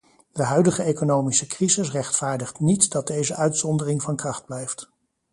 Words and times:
De 0.31 0.43
huidige 0.43 0.83
economische 0.83 1.45
crisis 1.47 1.91
rechtvaardigt 1.91 2.59
niet 2.59 2.91
dat 2.91 3.07
deze 3.07 3.35
uitzondering 3.35 4.01
van 4.01 4.15
kracht 4.15 4.45
blijft. 4.45 4.91